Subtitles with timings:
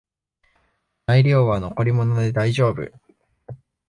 [1.05, 2.91] 材料は残り物でだいじょうぶ